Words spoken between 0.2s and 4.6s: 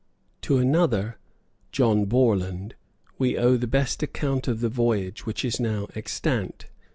To another, John Borland, we owe the best account of